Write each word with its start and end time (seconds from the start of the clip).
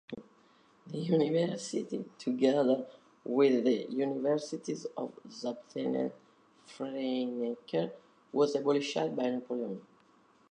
The 0.87 0.97
university, 0.97 2.03
together 2.17 2.87
with 3.23 3.65
the 3.65 3.85
universities 3.91 4.87
of 4.97 5.13
Zutphen 5.27 5.95
and 5.95 6.11
Franeker, 6.65 7.91
was 8.33 8.55
abolished 8.55 8.95
by 8.95 9.29
Napoleon. 9.29 9.79